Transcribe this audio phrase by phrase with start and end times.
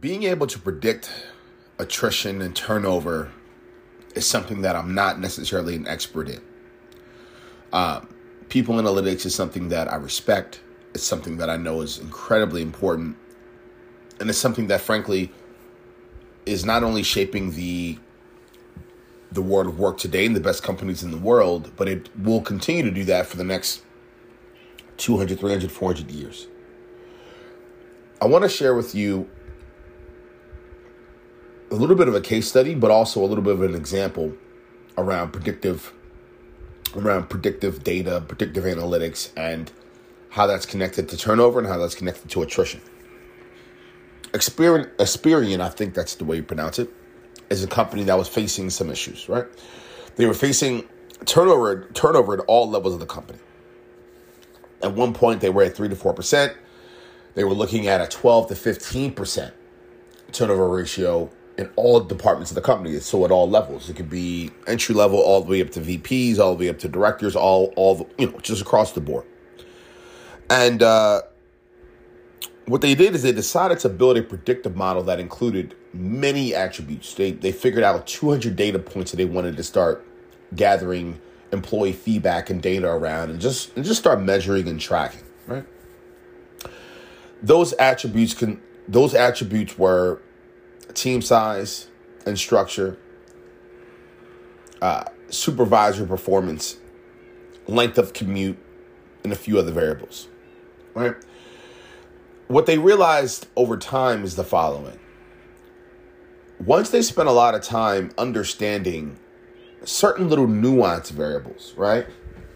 [0.00, 1.10] being able to predict
[1.78, 3.30] attrition and turnover
[4.14, 6.40] is something that I'm not necessarily an expert in.
[7.72, 8.08] Um,
[8.48, 10.60] people analytics is something that I respect.
[10.94, 13.16] It's something that I know is incredibly important.
[14.18, 15.32] And it's something that, frankly,
[16.46, 17.98] is not only shaping the
[19.32, 22.40] the world of work today and the best companies in the world, but it will
[22.40, 23.84] continue to do that for the next
[24.96, 26.48] 200, 300, 400 years.
[28.20, 29.30] I want to share with you
[31.70, 34.32] a little bit of a case study, but also a little bit of an example
[34.98, 35.92] around predictive
[36.96, 39.70] around predictive data, predictive analytics, and
[40.30, 42.80] how that's connected to turnover and how that's connected to attrition.
[44.32, 46.90] Experian, Experian, I think that's the way you pronounce it,
[47.48, 49.46] is a company that was facing some issues, right?
[50.16, 50.88] They were facing
[51.26, 53.38] turnover turnover at all levels of the company.
[54.82, 56.56] At one point, they were at three to four percent.
[57.34, 59.54] They were looking at a twelve to fifteen percent
[60.32, 62.98] turnover ratio in all departments of the company.
[63.00, 66.38] So at all levels, it could be entry level all the way up to VPs,
[66.38, 69.26] all the way up to directors, all all the, you know just across the board.
[70.48, 71.22] And uh,
[72.64, 77.12] what they did is they decided to build a predictive model that included many attributes.
[77.14, 80.04] They they figured out 200 data points that they wanted to start
[80.56, 81.20] gathering
[81.52, 85.24] employee feedback and data around, and just and just start measuring and tracking.
[85.46, 85.66] Right.
[87.42, 90.22] Those attributes can those attributes were
[90.94, 91.88] team size
[92.26, 92.98] and structure,
[94.82, 96.76] uh, supervisor performance,
[97.66, 98.58] length of commute,
[99.24, 100.28] and a few other variables.
[100.94, 101.14] Right?
[102.48, 104.98] What they realized over time is the following.
[106.58, 109.18] Once they spent a lot of time understanding
[109.84, 112.06] certain little nuance variables, right?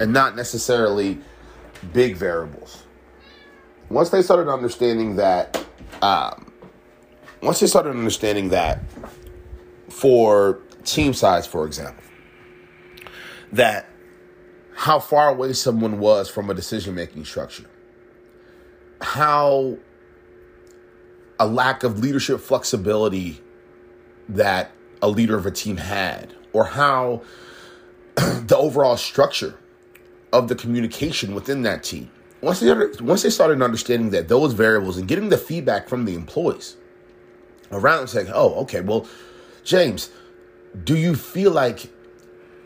[0.00, 1.18] And not necessarily
[1.92, 2.82] big variables.
[3.88, 5.64] Once they started understanding that
[6.02, 6.52] um,
[7.44, 8.80] once they started understanding that
[9.90, 12.02] for team size, for example,
[13.52, 13.86] that
[14.74, 17.66] how far away someone was from a decision making structure,
[19.00, 19.76] how
[21.38, 23.40] a lack of leadership flexibility
[24.28, 24.70] that
[25.02, 27.22] a leader of a team had, or how
[28.14, 29.58] the overall structure
[30.32, 32.10] of the communication within that team.
[32.40, 36.14] Once they, once they started understanding that those variables and getting the feedback from the
[36.14, 36.76] employees,
[37.74, 39.06] around saying, oh, okay, well,
[39.64, 40.10] James,
[40.84, 41.90] do you feel like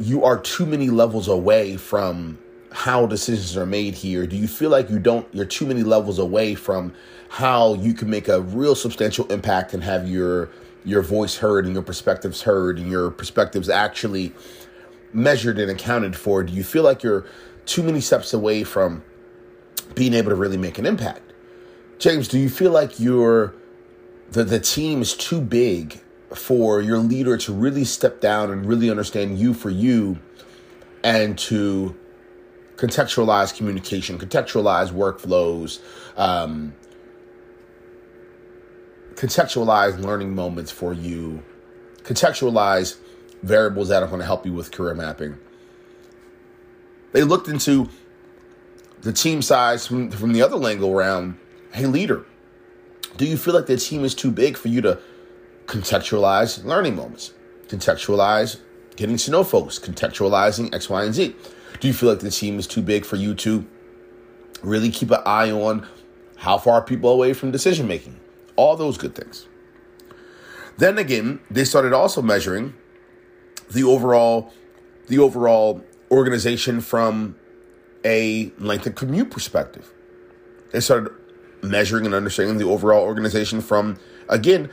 [0.01, 2.39] you are too many levels away from
[2.71, 4.27] how decisions are made here?
[4.27, 6.93] Do you feel like you don't, you're too many levels away from
[7.29, 10.51] how you can make a real substantial impact and have your
[10.85, 14.33] your voice heard and your perspectives heard and your perspectives actually
[15.13, 16.43] measured and accounted for?
[16.43, 17.27] Do you feel like you're
[17.67, 19.03] too many steps away from
[19.95, 21.33] being able to really make an impact?
[21.99, 23.55] James, do you feel like you're
[24.31, 26.01] the, the team is too big
[26.35, 30.19] for your leader to really step down and really understand you for you
[31.03, 31.97] and to
[32.77, 35.81] contextualize communication, contextualize workflows,
[36.17, 36.75] um,
[39.15, 41.43] contextualize learning moments for you,
[42.03, 42.99] contextualize
[43.43, 45.37] variables that are going to help you with career mapping.
[47.13, 47.89] They looked into
[49.01, 51.39] the team size from, from the other angle around,
[51.73, 52.27] hey, leader,
[53.19, 54.99] do you feel like the team is too big for you to
[55.67, 57.33] contextualize learning moments,
[57.67, 58.61] contextualize
[58.97, 61.35] getting to know folks, contextualizing X, Y, and Z?
[61.81, 63.67] Do you feel like the team is too big for you to
[64.63, 65.87] really keep an eye on
[66.37, 68.19] how far people are away from decision making?
[68.55, 69.47] All those good things.
[70.79, 72.75] Then again, they started also measuring
[73.71, 74.53] the overall
[75.09, 77.35] the overall organization from
[78.05, 79.93] a length of commute perspective.
[80.71, 81.11] They started
[81.63, 83.99] measuring and understanding the overall organization from,
[84.29, 84.71] again,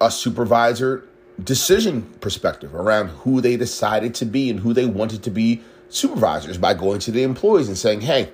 [0.00, 1.06] a supervisor
[1.42, 6.58] decision perspective around who they decided to be and who they wanted to be supervisors
[6.58, 8.30] by going to the employees and saying, hey,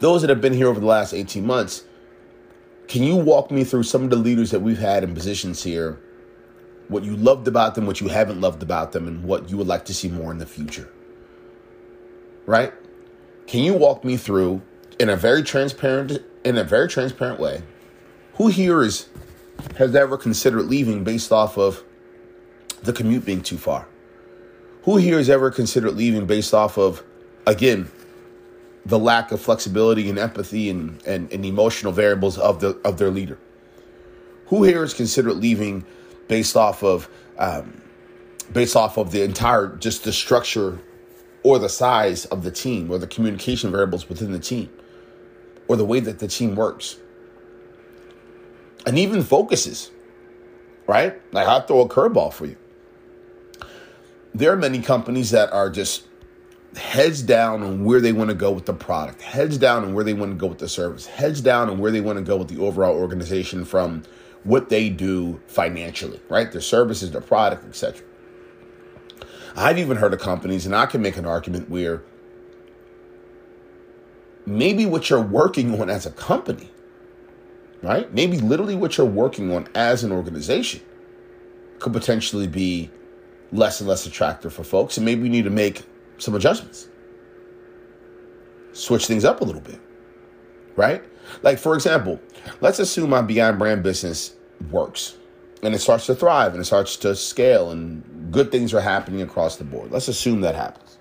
[0.00, 1.84] those that have been here over the last 18 months,
[2.88, 5.98] can you walk me through some of the leaders that we've had in positions here,
[6.88, 9.66] what you loved about them, what you haven't loved about them, and what you would
[9.66, 10.88] like to see more in the future?
[12.44, 12.72] Right?
[13.46, 14.62] Can you walk me through
[14.98, 17.60] in a very transparent in a very transparent way,
[18.34, 19.08] who here is
[19.76, 21.82] has ever considered leaving based off of
[22.84, 23.88] the commute being too far?
[24.84, 27.02] Who here has ever considered leaving based off of,
[27.48, 27.90] again,
[28.84, 33.10] the lack of flexibility and empathy and, and, and emotional variables of the of their
[33.10, 33.38] leader?
[34.46, 35.84] Who here has considered leaving
[36.28, 37.08] based off of
[37.38, 37.82] um,
[38.52, 40.78] based off of the entire just the structure
[41.42, 44.70] or the size of the team or the communication variables within the team?
[45.68, 46.96] Or the way that the team works.
[48.86, 49.90] and even focuses,
[50.86, 51.20] right?
[51.32, 52.56] Like I'll throw a curveball for you.
[54.34, 56.06] There are many companies that are just
[56.76, 60.04] heads down on where they want to go with the product, heads down on where
[60.04, 62.36] they want to go with the service, heads down on where they want to go
[62.36, 64.02] with the overall organization from
[64.44, 66.52] what they do financially, right?
[66.52, 68.06] Their services, their product, etc.
[69.56, 72.02] I've even heard of companies, and I can make an argument where
[74.46, 76.70] maybe what you're working on as a company,
[77.82, 78.12] right?
[78.14, 80.80] Maybe literally what you're working on as an organization
[81.80, 82.90] could potentially be
[83.52, 84.96] less and less attractive for folks.
[84.96, 85.82] And maybe you need to make
[86.18, 86.88] some adjustments,
[88.72, 89.80] switch things up a little bit,
[90.76, 91.04] right?
[91.42, 92.20] Like, for example,
[92.60, 94.34] let's assume my Beyond Brand business
[94.70, 95.16] works
[95.62, 99.22] and it starts to thrive and it starts to scale and good things are happening
[99.22, 99.90] across the board.
[99.90, 100.98] Let's assume that happens.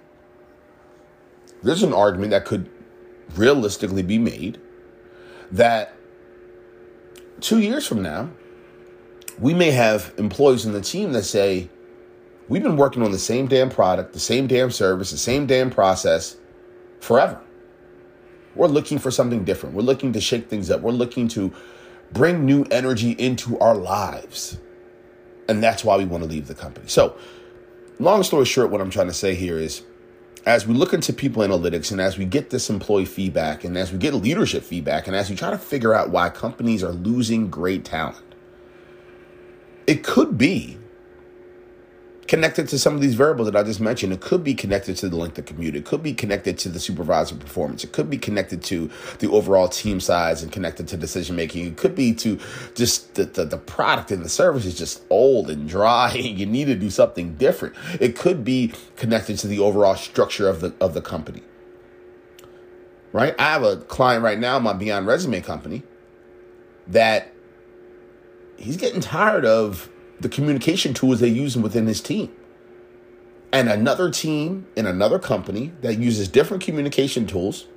[1.64, 2.70] There's an argument that could
[3.36, 4.60] realistically be made
[5.52, 5.94] that
[7.42, 8.30] two years from now,
[9.40, 11.70] we may have employees in the team that say,
[12.48, 15.72] We've been working on the same damn product, the same damn service, the same damn
[15.72, 16.38] process
[17.00, 17.42] forever.
[18.54, 19.74] We're looking for something different.
[19.74, 20.82] We're looking to shake things up.
[20.82, 21.52] We're looking to
[22.12, 24.60] bring new energy into our lives.
[25.50, 26.88] And that's why we want to leave the company.
[26.88, 27.18] So,
[28.00, 29.82] long story short, what I'm trying to say here is
[30.46, 33.92] as we look into people analytics and as we get this employee feedback and as
[33.92, 37.50] we get leadership feedback and as we try to figure out why companies are losing
[37.50, 38.36] great talent,
[39.88, 40.78] it could be
[42.28, 44.12] connected to some of these variables that I just mentioned.
[44.12, 45.76] It could be connected to the length of commute.
[45.76, 47.84] It could be connected to the supervisor performance.
[47.84, 48.90] It could be connected to
[49.20, 51.68] the overall team size and connected to decision making.
[51.68, 52.40] It could be to
[52.74, 56.46] just the, the, the product and the service is just old and dry and you
[56.46, 57.76] need to do something different.
[58.00, 61.44] It could be connected to the overall structure of the of the company.
[63.12, 63.34] Right?
[63.40, 65.84] I have a client right now, my Beyond Resume company,
[66.88, 67.32] that
[68.58, 69.90] he's getting tired of
[70.20, 72.32] the communication tools they use within his team.
[73.52, 77.68] And another team in another company that uses different communication tools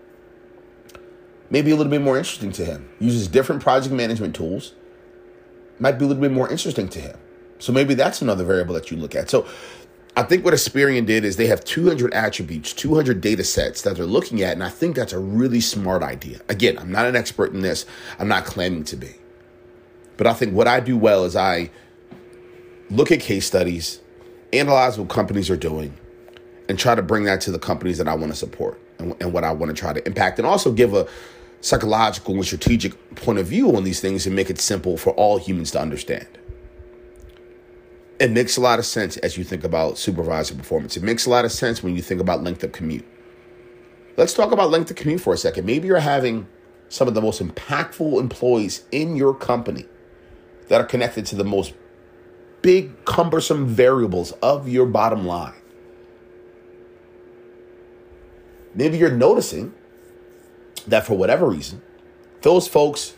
[1.50, 2.88] may be a little bit more interesting to him.
[2.98, 4.74] Uses different project management tools,
[5.78, 7.18] might be a little bit more interesting to him.
[7.58, 9.30] So maybe that's another variable that you look at.
[9.30, 9.46] So
[10.16, 14.04] I think what Experian did is they have 200 attributes, 200 data sets that they're
[14.04, 14.52] looking at.
[14.52, 16.40] And I think that's a really smart idea.
[16.48, 17.86] Again, I'm not an expert in this,
[18.18, 19.14] I'm not claiming to be.
[20.16, 21.70] But I think what I do well is I
[22.90, 24.00] look at case studies,
[24.52, 25.96] analyze what companies are doing,
[26.68, 29.32] and try to bring that to the companies that I want to support and, and
[29.32, 31.08] what I want to try to impact, and also give a
[31.60, 35.38] psychological and strategic point of view on these things and make it simple for all
[35.38, 36.26] humans to understand.
[38.20, 40.96] It makes a lot of sense as you think about supervisor performance.
[40.96, 43.06] It makes a lot of sense when you think about length of commute.
[44.16, 45.66] Let's talk about length of commute for a second.
[45.66, 46.48] Maybe you're having
[46.88, 49.86] some of the most impactful employees in your company
[50.68, 51.74] that are connected to the most
[52.62, 55.54] big, cumbersome variables of your bottom line.
[58.74, 59.74] Maybe you're noticing
[60.86, 61.82] that for whatever reason,
[62.42, 63.14] those folks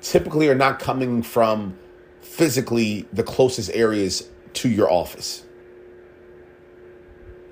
[0.00, 1.78] typically are not coming from
[2.20, 5.44] physically the closest areas to your office.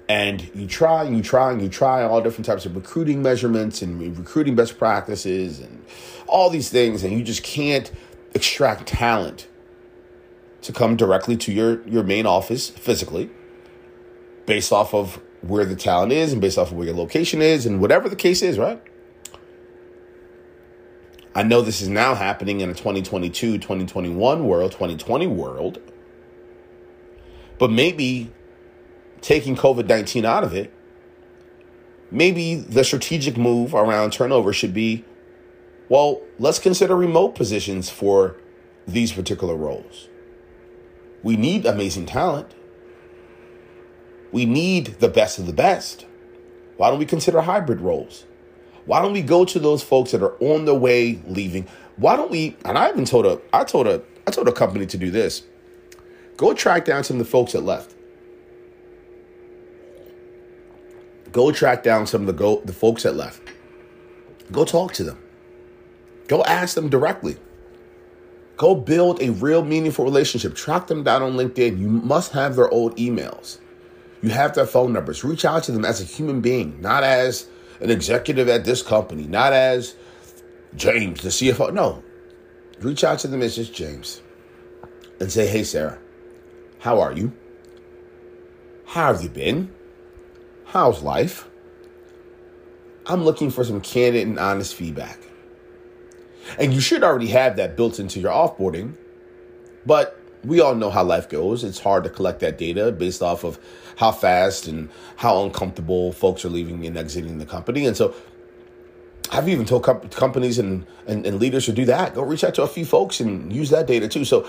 [0.08, 3.82] And you try and you try and you try all different types of recruiting measurements
[3.82, 5.84] and recruiting best practices and
[6.28, 7.90] all these things, and you just can't
[8.34, 9.48] extract talent
[10.66, 13.30] to come directly to your, your main office physically
[14.46, 17.66] based off of where the talent is and based off of where your location is
[17.66, 18.82] and whatever the case is, right?
[21.35, 25.80] I know this is now happening in a 2022, 2021 world, 2020 world.
[27.58, 28.32] But maybe
[29.20, 30.73] taking COVID 19 out of it,
[32.11, 35.04] maybe the strategic move around turnover should be
[35.88, 38.37] well, let's consider remote positions for
[38.88, 40.08] these particular roles.
[41.26, 42.54] We need amazing talent.
[44.30, 46.06] We need the best of the best.
[46.76, 48.26] Why don't we consider hybrid roles?
[48.85, 51.66] Why don't we go to those folks that are on the way leaving?
[51.97, 52.56] Why don't we?
[52.64, 55.42] And I even told a, I told a, I told a company to do this.
[56.37, 57.97] Go track down some of the folks that left.
[61.33, 63.42] Go track down some of the go the folks that left.
[64.52, 65.21] Go talk to them.
[66.28, 67.37] Go ask them directly.
[68.56, 70.54] Go build a real meaningful relationship.
[70.54, 71.78] Track them down on LinkedIn.
[71.78, 73.58] You must have their old emails.
[74.22, 75.22] You have their phone numbers.
[75.25, 77.46] Reach out to them as a human being, not as
[77.80, 79.94] an executive at this company, not as
[80.75, 81.72] James, the CFO.
[81.72, 82.02] No.
[82.80, 84.22] Reach out to them as just James
[85.20, 85.98] and say, hey, Sarah,
[86.78, 87.32] how are you?
[88.86, 89.75] How have you been?
[90.66, 91.48] How's life?
[93.06, 95.18] I'm looking for some candid and honest feedback.
[96.58, 98.94] And you should already have that built into your offboarding.
[99.84, 101.64] But we all know how life goes.
[101.64, 103.58] It's hard to collect that data based off of
[103.96, 107.86] how fast and how uncomfortable folks are leaving and exiting the company.
[107.86, 108.14] And so
[109.32, 112.14] I've even told companies and, and, and leaders to do that.
[112.14, 114.24] Go reach out to a few folks and use that data too.
[114.24, 114.48] So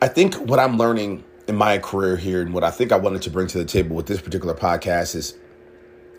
[0.00, 3.22] I think what I'm learning in my career here and what I think I wanted
[3.22, 5.34] to bring to the table with this particular podcast is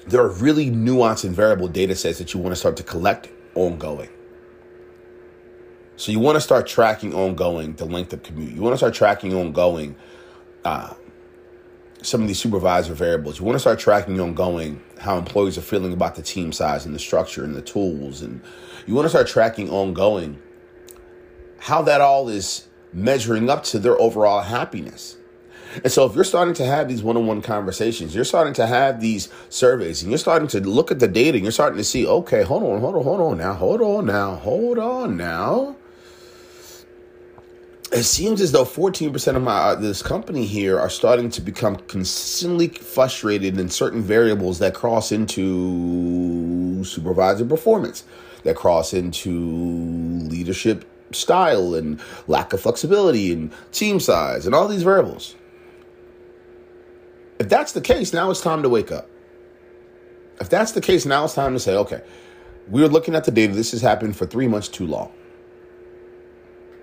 [0.08, 3.30] there are really nuanced and variable data sets that you want to start to collect
[3.56, 4.10] ongoing.
[5.96, 8.54] So you want to start tracking ongoing the length of commute.
[8.54, 9.96] You want to start tracking ongoing
[10.66, 10.94] uh,
[12.02, 13.40] some of these supervisor variables.
[13.40, 16.96] You want to start tracking ongoing how employees are feeling about the team size and
[16.96, 18.22] the structure and the tools.
[18.22, 18.42] And
[18.88, 20.42] you want to start tracking ongoing
[21.60, 25.18] how that all is measuring up to their overall happiness.
[25.84, 29.30] And so if you're starting to have these one-on-one conversations, you're starting to have these
[29.50, 32.44] surveys and you're starting to look at the data and you're starting to see, okay,
[32.44, 35.76] hold on, hold on, hold on now, hold on now, hold on now
[37.94, 41.76] it seems as though 14% of my uh, this company here are starting to become
[41.76, 48.04] consistently frustrated in certain variables that cross into supervisor performance
[48.44, 49.30] that cross into
[50.28, 55.36] leadership style and lack of flexibility and team size and all these variables.
[57.40, 59.08] If that's the case now it's time to wake up.
[60.42, 62.02] If that's the case now it's time to say okay
[62.68, 63.54] we're looking at the data.
[63.54, 65.12] This has happened for three months too long.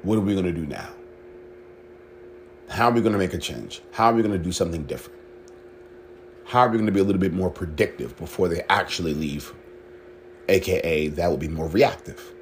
[0.03, 0.89] What are we going to do now
[2.71, 3.83] how are we going to make a change?
[3.91, 5.19] How are we going to do something different?
[6.45, 9.53] How are we going to be a little bit more predictive before they actually leave?
[10.49, 12.33] AKA, that would be more reactive.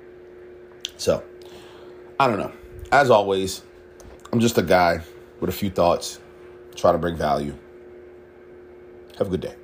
[0.96, 1.24] So,
[2.20, 2.52] I don't know.
[2.92, 3.62] As always,
[4.32, 5.00] I'm just a guy
[5.40, 6.20] with a few thoughts,
[6.74, 7.56] try to bring value.
[9.18, 9.54] Have a good day.